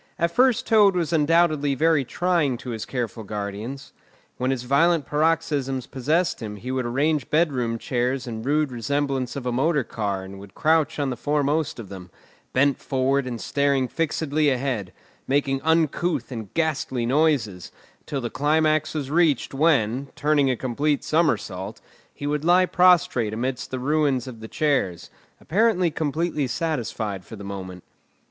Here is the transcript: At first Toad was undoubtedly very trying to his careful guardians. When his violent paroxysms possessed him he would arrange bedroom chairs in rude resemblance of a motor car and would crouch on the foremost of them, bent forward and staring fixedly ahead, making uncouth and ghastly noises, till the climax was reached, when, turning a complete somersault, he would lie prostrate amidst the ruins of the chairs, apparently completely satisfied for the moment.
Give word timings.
At 0.17 0.31
first 0.31 0.65
Toad 0.65 0.95
was 0.95 1.13
undoubtedly 1.13 1.75
very 1.75 2.03
trying 2.03 2.57
to 2.57 2.71
his 2.71 2.85
careful 2.85 3.23
guardians. 3.23 3.93
When 4.37 4.49
his 4.49 4.63
violent 4.63 5.05
paroxysms 5.05 5.85
possessed 5.85 6.39
him 6.41 6.55
he 6.55 6.71
would 6.71 6.87
arrange 6.87 7.29
bedroom 7.29 7.77
chairs 7.77 8.25
in 8.25 8.41
rude 8.41 8.71
resemblance 8.71 9.35
of 9.35 9.45
a 9.45 9.51
motor 9.51 9.83
car 9.83 10.23
and 10.23 10.39
would 10.39 10.55
crouch 10.55 10.97
on 10.97 11.11
the 11.11 11.15
foremost 11.15 11.77
of 11.77 11.89
them, 11.89 12.09
bent 12.51 12.79
forward 12.79 13.27
and 13.27 13.39
staring 13.39 13.87
fixedly 13.87 14.49
ahead, 14.49 14.91
making 15.27 15.61
uncouth 15.61 16.31
and 16.31 16.51
ghastly 16.55 17.05
noises, 17.05 17.71
till 18.07 18.21
the 18.21 18.31
climax 18.31 18.95
was 18.95 19.11
reached, 19.11 19.53
when, 19.53 20.07
turning 20.15 20.49
a 20.49 20.55
complete 20.55 21.03
somersault, 21.03 21.79
he 22.11 22.25
would 22.25 22.43
lie 22.43 22.65
prostrate 22.65 23.35
amidst 23.35 23.69
the 23.69 23.77
ruins 23.77 24.25
of 24.25 24.39
the 24.39 24.47
chairs, 24.47 25.11
apparently 25.39 25.91
completely 25.91 26.47
satisfied 26.47 27.23
for 27.23 27.35
the 27.35 27.43
moment. 27.43 27.83